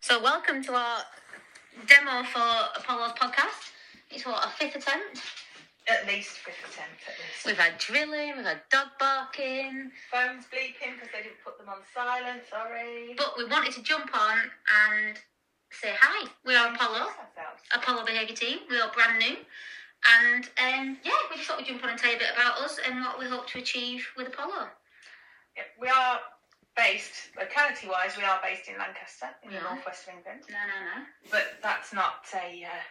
[0.00, 0.98] So, welcome to our
[1.86, 3.70] demo for Apollo's podcast.
[4.10, 5.22] It's what, a fifth attempt?
[5.88, 7.46] At least fifth attempt, at least.
[7.46, 11.78] We've had drilling, we've had dog barking, Phones bleeping because they didn't put them on
[11.94, 13.14] silent, sorry.
[13.16, 14.38] but we wanted to jump on
[14.88, 15.16] and
[15.70, 16.28] say hi.
[16.44, 17.06] We are Apollo,
[17.74, 18.58] Apollo Behaviour Team.
[18.68, 19.36] We are brand new.
[20.18, 22.58] And um, yeah, we just thought we'd jump on and tell you a bit about
[22.58, 24.68] us and what we hope to achieve with Apollo.
[25.56, 26.20] Yeah, we are
[26.76, 29.60] based, locality wise, we are based in Lancaster, in Yeah.
[29.60, 30.42] the northwest of England.
[30.48, 31.06] No, no, no.
[31.30, 32.82] But that's not a uh,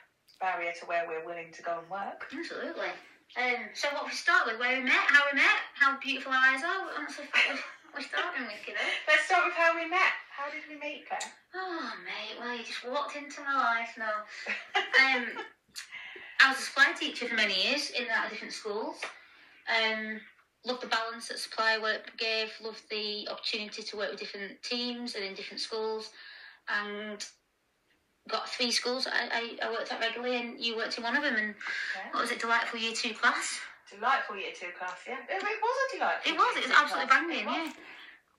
[0.42, 2.28] barrier to where we're willing to go and work.
[2.34, 2.90] Absolutely.
[3.38, 6.40] Um, so what we start with, where we met, how we met, how beautiful our
[6.54, 6.86] eyes are.
[6.98, 7.60] What's the what
[7.96, 8.80] we're starting with, kiddo?
[9.08, 10.14] Let's start with how we met.
[10.32, 11.32] How did we meet, Claire?
[11.56, 13.96] Oh, mate, well, you just walked into my life.
[13.98, 14.12] No.
[14.76, 15.26] Um,
[16.42, 18.98] I was a supply teacher for many years in that different schools.
[19.68, 20.20] Um,
[20.66, 22.52] loved the balance that supply work gave.
[22.64, 26.10] Loved the opportunity to work with different teams and in different schools.
[26.68, 27.24] And
[28.28, 31.24] got three schools I, I, I worked at regularly, and you worked in one of
[31.24, 31.36] them.
[31.36, 31.56] And
[31.96, 32.12] Yeah.
[32.12, 33.60] what was it, delightful year two class?
[33.92, 35.18] Delightful year two class, yeah.
[35.30, 36.58] It, it was a delightful It was.
[36.58, 37.22] It was absolutely class.
[37.22, 37.46] banging.
[37.46, 37.56] Was.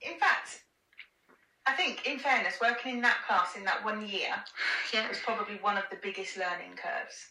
[0.03, 0.13] Yeah.
[0.13, 0.63] In fact,
[1.67, 4.35] I think, in fairness, working in that class in that one year
[4.93, 5.09] Yeah.
[5.09, 7.31] was probably one of the biggest learning curves.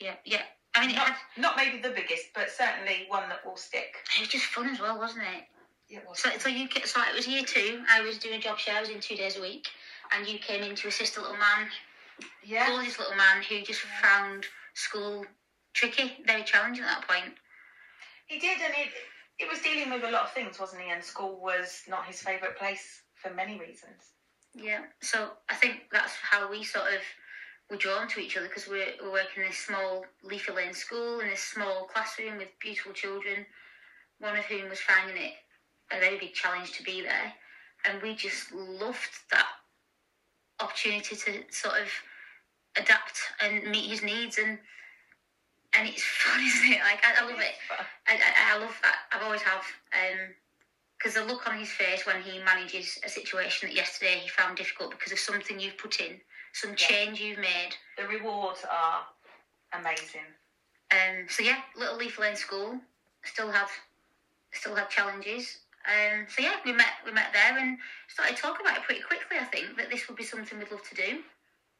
[0.00, 0.14] Yeah.
[0.24, 0.42] Yeah.
[0.76, 1.16] I mean, it Not, had.
[1.38, 3.96] not maybe the biggest, but certainly one that will stick.
[4.16, 5.44] It was just fun as well, wasn't it?
[5.94, 6.18] It was.
[6.18, 7.82] So, so you so it was year two.
[7.90, 9.68] I was doing job shares in two days a week,
[10.12, 11.68] and you came in to assist a little man,
[12.44, 15.24] yeah, gorgeous little man who just found school
[15.74, 17.34] tricky, very challenging at that point.
[18.26, 18.92] he did, and it
[19.38, 20.90] it was dealing with a lot of things, wasn't he?
[20.90, 24.12] And school was not his favourite place for many reasons.
[24.54, 24.80] Yeah.
[25.00, 27.00] So I think that's how we sort of
[27.70, 31.20] were drawn to each other because we're, we're working in this small Leafy Lane school
[31.20, 33.44] in this small classroom with beautiful children,
[34.18, 35.32] one of whom was finding it
[35.92, 37.32] a very big challenge to be there,
[37.84, 39.46] and we just loved that
[40.60, 41.88] opportunity to sort of
[42.76, 44.58] adapt and meet his needs and
[45.78, 46.80] and it's fun, isn't it?
[46.80, 47.54] Like I, I love it.
[48.08, 48.96] I, I, I love that.
[49.12, 49.62] I've always have.
[49.92, 50.34] Um,
[50.98, 54.56] Because the look on his face when he manages a situation that yesterday he found
[54.56, 56.20] difficult because of something you've put in,
[56.54, 57.76] some change you've made.
[57.98, 59.04] the rewards are
[59.78, 60.24] amazing.
[60.92, 62.78] Um, so yeah, Little Leaf Lane School
[63.24, 63.68] still have
[64.52, 65.58] still have challenges.
[65.86, 69.36] Um, so yeah, we met we met there and started talking about it pretty quickly.
[69.40, 71.22] I think that this would be something we'd love to do.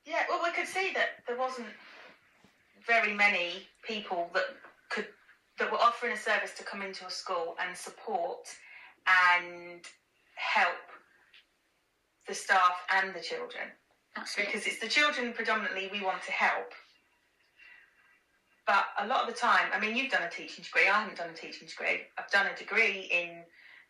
[0.04, 1.66] Yeah, well, we could see that there wasn't
[2.86, 4.44] very many people that
[4.90, 5.06] could
[5.58, 8.46] that were offering a service to come into a school and support
[9.06, 9.80] and
[10.36, 10.76] help
[12.28, 13.64] the staff and the children.
[14.16, 14.46] It.
[14.46, 16.72] because it's the children predominantly we want to help.
[18.66, 20.88] But a lot of the time, I mean, you've done a teaching degree.
[20.88, 22.02] I haven't done a teaching degree.
[22.18, 23.44] I've done a degree in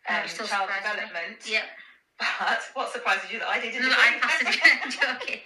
[0.07, 0.91] um, child surprises me.
[0.91, 1.37] development.
[1.49, 1.63] Yeah.
[2.19, 3.95] But what surprises you that I did a No, degree?
[3.97, 4.59] I passed it.
[4.83, 5.39] I'm joking.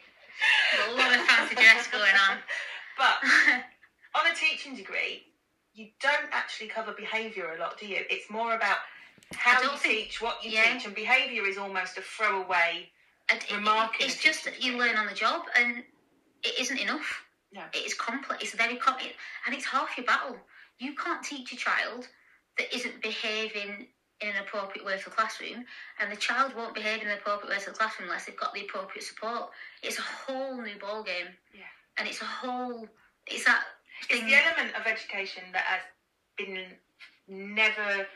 [0.89, 2.37] A lot of fancy dress going on.
[2.97, 3.17] But
[4.19, 5.23] on a teaching degree,
[5.73, 8.03] you don't actually cover behaviour a lot, do you?
[8.09, 8.77] It's more about
[9.35, 10.73] how you think- teach, what you yeah.
[10.73, 12.91] teach, and behaviour is almost a throwaway.
[13.29, 15.83] And it- remark in it's just that you learn on the job, and
[16.43, 17.23] it isn't enough.
[17.53, 17.63] No.
[17.73, 18.43] It is complex.
[18.43, 19.13] It's very complex,
[19.45, 20.37] and it's half your battle.
[20.79, 22.07] You can't teach a child
[22.57, 23.87] that isn't behaving
[24.21, 25.65] in an appropriate way for the classroom,
[25.99, 28.53] and the child won't behave in an appropriate way for the classroom unless they've got
[28.53, 29.51] the appropriate support.
[29.81, 31.27] It's a whole new ball game.
[31.53, 31.63] Yeah.
[31.97, 32.87] And it's a whole.
[33.27, 33.63] It's that
[34.09, 35.81] It's the element of education that has
[36.37, 36.77] been
[37.27, 38.07] never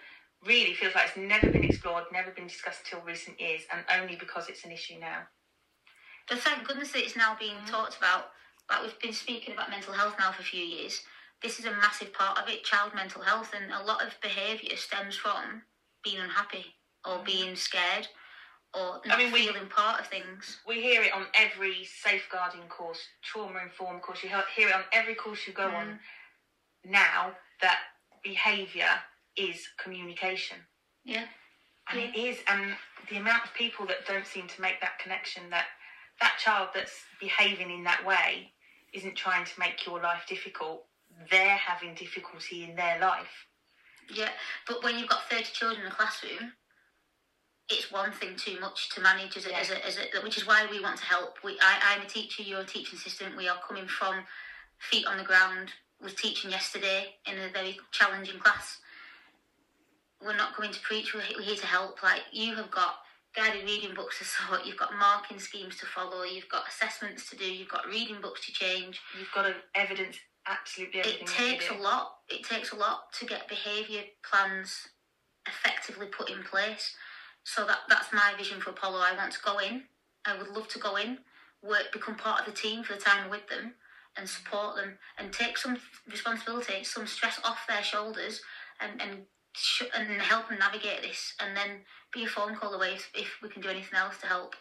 [0.45, 4.15] really feels like it's never been explored, never been discussed till recent years, and only
[4.15, 5.23] because it's an issue now.
[6.29, 7.69] But thank goodness that it's now being mm.
[7.69, 8.31] talked about.
[8.69, 11.01] Like we've been speaking about mental health now for a few years.
[11.41, 14.75] This is a massive part of it, child mental health, and a lot of behaviour
[14.75, 15.61] stems from
[16.03, 16.65] being unhappy
[17.05, 17.25] or mm.
[17.25, 18.07] being scared
[18.73, 20.59] or not mean, we- feeling part of things.
[20.67, 24.23] We hear it on every safeguarding course, trauma informed course.
[24.23, 25.97] You hear it on every course you go on mm.
[26.83, 27.31] now
[27.61, 27.79] that
[28.23, 28.89] behaviour
[29.37, 30.57] is communication.
[31.03, 31.25] Yeah.
[31.91, 32.75] And it is, and
[33.09, 35.65] the amount of people that don't seem to make that connection that
[36.21, 38.51] that child that's behaving in that way
[38.93, 40.85] isn't trying to make your life difficult,
[41.29, 43.45] they're having difficulty in their life.
[44.13, 44.29] Yeah.
[44.67, 46.53] But when you've got 30 children in a classroom,
[47.69, 49.59] it's one thing too much to manage as a, Yeah.
[49.59, 51.37] as a, as a, which is why we want to help.
[51.43, 53.35] We, I, I'm a teacher, you're a teaching assistant.
[53.35, 54.23] We are coming from
[54.77, 55.69] feet on the ground.
[56.01, 58.77] Was teaching yesterday in a very challenging class.
[60.23, 61.13] We're not coming to preach.
[61.13, 62.01] We're, here to help.
[62.03, 62.95] Like you have got
[63.35, 64.65] guided reading books to sort.
[64.65, 66.23] You've got marking schemes to follow.
[66.23, 67.45] You've got assessments to do.
[67.45, 69.01] You've got reading books to change.
[69.17, 70.17] You've got to evidence
[70.47, 71.23] absolutely everything.
[71.23, 72.15] It takes a lot.
[72.29, 74.87] It takes a lot to get behaviour plans
[75.47, 76.95] effectively put in place.
[77.43, 78.99] So that that's my vision for Apollo.
[78.99, 79.83] I want to go in
[80.25, 81.19] I would love to go in,
[81.61, 83.73] work, become part of the team for the time with them,
[84.17, 85.77] and support them, and take some
[86.09, 88.41] responsibility, some stress off their shoulders,
[88.79, 89.25] and and
[89.95, 91.81] and help them navigate this, and then
[92.13, 94.55] be a phone call away if, if we can do anything else to help,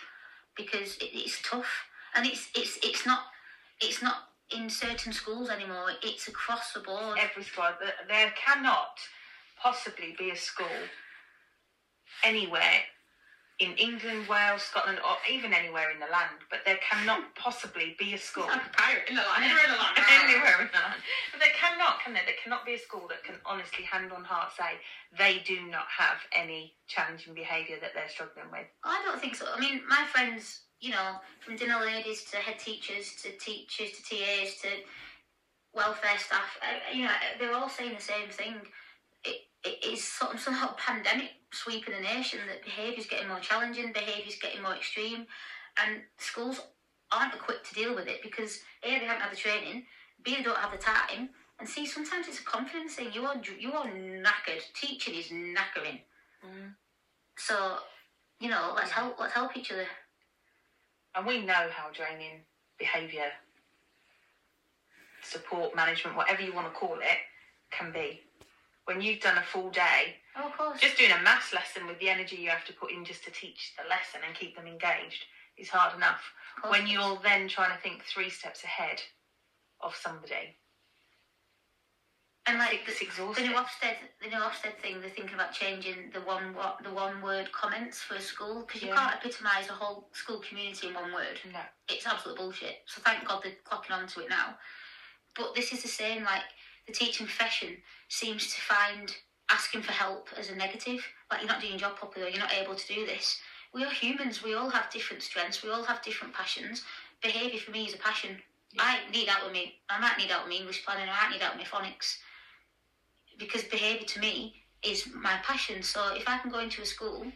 [0.57, 1.71] because it, it's tough,
[2.15, 3.21] and it's it's it's not
[3.81, 4.17] it's not
[4.57, 5.91] in certain schools anymore.
[6.03, 7.19] It's across the board.
[7.21, 7.65] every school.
[7.81, 8.99] There- There cannot
[9.61, 10.67] possibly be a school
[12.25, 12.81] anywhere
[13.61, 18.13] in England, Wales, Scotland, or even anywhere in the land, but there cannot possibly be
[18.13, 19.47] a school Like a pirate in the land.
[19.47, 19.95] We're in the land.
[20.27, 21.01] anywhere in the land.
[21.31, 22.27] But there cannot, can there?
[22.27, 24.83] There cannot be a school that can honestly, hand on heart, say
[25.17, 28.67] they do not have any challenging behaviour that they're struggling with.
[28.83, 29.47] I don't think so.
[29.47, 34.03] I mean, my friends, you know, from dinner ladies to head teachers to teachers to
[34.03, 34.69] TAs to
[35.73, 38.55] welfare staff, uh, you know, they're all saying the same thing.
[39.25, 43.29] It, it is sort of some sort of pandemic sweeping the nation that behaviour's getting
[43.29, 45.27] more challenging, behaviour's getting more extreme,
[45.83, 46.61] and schools
[47.11, 49.85] aren't equipped to deal with it because A, they haven't had the training,
[50.25, 53.11] B, they don't have the time, and C, sometimes it's a confidence thing.
[53.13, 54.63] You are, you are knackered.
[54.75, 56.01] Teaching is knackering.
[56.45, 56.75] Mm.
[57.37, 57.77] So,
[58.41, 59.19] you know, let's help.
[59.21, 59.87] Let's help each other.
[61.15, 62.41] And we know how draining
[62.79, 63.31] behaviour,
[65.23, 67.19] support, management, whatever you want to call it,
[67.71, 68.21] can be.
[68.87, 70.81] When you've done a full day, Oh, of course.
[70.81, 73.31] just doing a maths lesson with the energy you have to put in just to
[73.31, 75.25] teach the lesson and keep them engaged
[75.57, 76.21] is hard enough.
[76.69, 79.01] When you're then trying to think three steps ahead
[79.81, 80.57] of somebody,
[82.47, 86.11] and like it's the, the new Ofsted, the new Ofsted thing, they're thinking about changing
[86.13, 88.97] the one what the one word comments for a school because you Yeah.
[88.97, 91.41] can't epitomise a whole school community in one word.
[91.51, 91.61] No.
[91.89, 92.83] It's absolute bullshit.
[92.87, 94.59] So thank God they're clocking onto it now.
[95.35, 96.23] But this is the same.
[96.25, 96.43] Like
[96.87, 97.77] the teaching profession
[98.09, 99.15] seems to find
[99.51, 101.05] asking for help as a negative.
[101.31, 103.41] Like you're not doing your job properly, or you're not able to do this.
[103.73, 104.43] We are humans.
[104.43, 105.63] We all have different strengths.
[105.63, 106.83] We all have different passions.
[107.23, 108.37] Behaviour for me is a passion.
[108.79, 109.75] I need out with me.
[109.89, 111.09] I might need out with me English planning.
[111.09, 112.17] I might need out with my phonics.
[113.39, 115.83] Because behaviour to me is my passion.
[115.83, 117.27] So if I can go into a school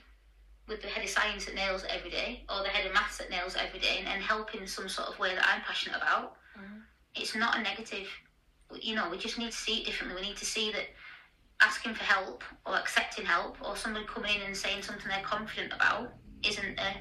[0.68, 3.18] with the head of science that nails it every day, or the head of maths
[3.18, 5.62] that nails it every day, and, and help in some sort of way that I'm
[5.62, 6.82] passionate about, Mhm.
[7.14, 8.08] it's not a negative.
[8.80, 10.20] You know, we just need to see it differently.
[10.20, 10.86] We need to see that
[11.60, 15.72] asking for help or accepting help or somebody coming in and saying something they're confident
[15.72, 16.12] about
[16.44, 16.94] isn't a,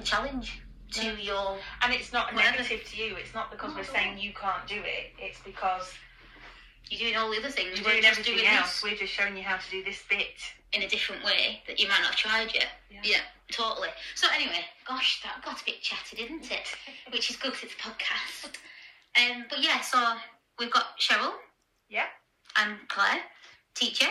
[0.00, 0.60] a challenge
[0.92, 1.12] to No.
[1.14, 2.58] your And it's not Whatever.
[2.58, 3.16] negative to you.
[3.16, 5.12] It's not because Not we're saying you can't do it.
[5.18, 5.92] It's because
[6.90, 7.78] you're doing all the other things.
[7.78, 8.80] you're We're doing just everything doing else.
[8.80, 10.36] this We're just showing you how to do this bit.
[10.72, 12.68] in a different way that you might not have tried yet.
[12.90, 13.20] Yeah.
[13.50, 13.88] totally.
[14.16, 16.68] So anyway, gosh, that got a bit chatty, didn't it?
[17.12, 18.52] Which is good because it's a podcast.
[19.16, 19.98] Um, but yeah, so
[20.58, 21.32] we've got Cheryl.
[21.88, 22.06] Yeah.
[22.56, 23.20] And Claire,
[23.74, 24.08] teacher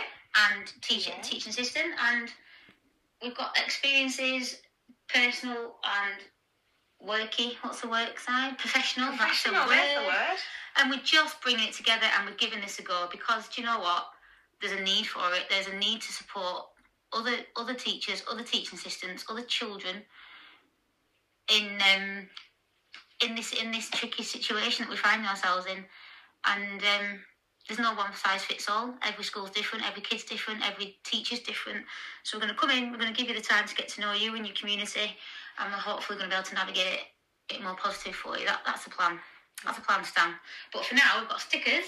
[0.50, 1.22] and teacher, Yeah.
[1.22, 2.32] teaching assistant, and
[3.22, 4.56] we've got experiences,
[5.08, 6.22] personal and
[7.02, 7.56] worky.
[7.62, 8.58] What's the work side?
[8.58, 9.08] Professional.
[9.08, 10.06] Professional, that's the there's the word.
[10.08, 10.38] word.
[10.76, 13.66] And we're just bringing it together and we're giving this a go because do you
[13.66, 14.06] know what?
[14.60, 15.44] There's a need for it.
[15.48, 16.66] There's a need to support
[17.12, 19.96] other other teachers, other teaching assistants, other children
[21.52, 22.28] in um
[23.24, 25.84] in this in this tricky situation that we find ourselves in.
[26.46, 27.20] And um
[27.68, 28.94] there's no one size fits all.
[29.02, 31.84] Every school's different, every kid's different, every teacher's different.
[32.22, 33.88] So we're going to come in, we're going to give you the time to get
[33.88, 35.14] to know you and your community,
[35.58, 37.00] and we're hopefully going to be able to navigate
[37.50, 38.46] it more positive for you.
[38.46, 39.18] That, that's the plan.
[39.66, 40.32] That's the plan, Stan.
[40.72, 41.84] But for now, we've got stickers.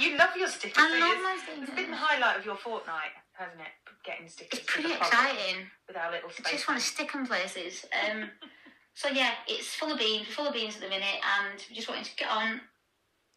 [0.00, 0.78] You love your stickers.
[0.78, 1.74] I love my It's stickers.
[1.74, 3.66] been the highlight of your fortnight, hasn't it?
[4.04, 4.60] Getting stickers.
[4.60, 5.66] It's pretty exciting.
[5.86, 6.52] With our little I space.
[6.52, 7.84] just want to stick them places.
[7.92, 8.30] Um,
[8.98, 10.26] so yeah, it's full of beans.
[10.26, 12.60] Full of beans at the minute, and we just wanting to get on,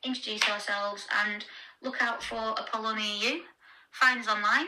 [0.03, 1.45] introduce ourselves, and
[1.83, 3.41] look out for Apollo near you.
[3.91, 4.67] Find us online.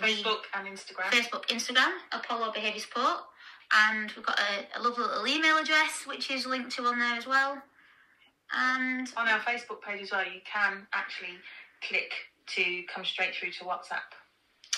[0.00, 1.10] We- Facebook and Instagram.
[1.10, 3.18] Facebook, Instagram, Apollo Behaviour Support,
[3.88, 7.16] and we've got a, a lovely little email address which is linked to on there
[7.16, 7.60] as well.
[8.56, 11.34] And On our Facebook page as well, you can actually
[11.88, 12.12] click
[12.54, 14.06] to come straight through to WhatsApp.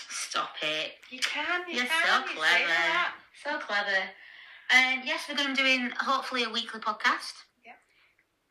[0.08, 1.68] stop it, You can.
[1.68, 2.06] You You're can.
[2.25, 2.66] so you clever.
[2.68, 3.12] that.
[3.44, 3.99] so clever.
[4.70, 7.32] And yes, we're going to be doing hopefully a weekly podcast.
[7.64, 7.72] Yeah.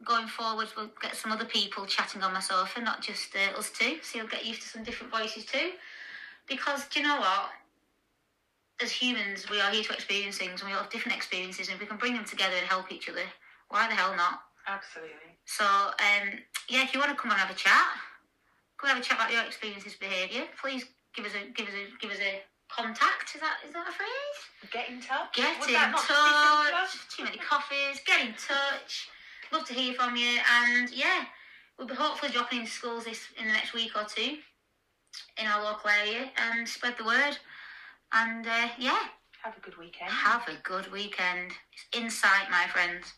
[0.06, 3.70] Going forward, we'll get some other people chatting on my sofa, not just uh, us
[3.70, 3.98] two.
[4.02, 5.72] So you'll get used to some different voices too.
[6.48, 7.50] Because do you know what?
[8.82, 11.68] As humans, we are here to experience things, and we all have different experiences.
[11.68, 13.26] And if we can bring them together and help each other,
[13.70, 14.42] why the hell not?
[14.68, 15.34] Absolutely.
[15.46, 17.88] So, um, yeah, if you want to come and have a chat,
[18.78, 20.44] come and have a chat about your experiences, behaviour.
[20.62, 23.36] Please give us a give us a give us a contact.
[23.36, 24.40] Is that is that a phrase?
[24.72, 25.34] Get in touch.
[25.36, 26.72] Get Would in that not just be simpler?
[26.72, 27.16] touch.
[27.18, 28.02] Too many coffees.
[28.06, 29.08] Get in touch.
[29.52, 30.40] Love to hear from you.
[30.64, 31.26] And yeah,
[31.78, 34.38] we'll be hopefully dropping into schools this in the next week or two
[35.40, 37.38] in our local area and spread the word.
[38.14, 39.00] And uh, yeah,
[39.44, 40.12] Have a good weekend.
[40.12, 41.52] Have a good weekend.
[41.74, 43.14] It's insight, my friends.